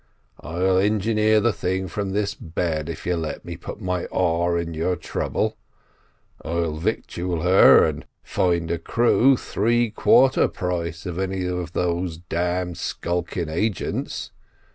[0.39, 4.73] I'll engineer the thing from this bed if you'll let me put my oar in
[4.73, 5.57] your trouble;
[6.43, 12.23] I'll victual her, and find a crew three quarter price of any of those d
[12.29, 14.31] d skulking agents.